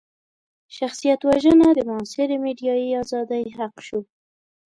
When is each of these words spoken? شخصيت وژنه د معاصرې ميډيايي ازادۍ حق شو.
شخصيت 0.77 1.21
وژنه 1.29 1.67
د 1.73 1.79
معاصرې 1.89 2.37
ميډيايي 2.45 2.89
ازادۍ 3.03 3.43
حق 3.57 3.75
شو. 3.87 3.99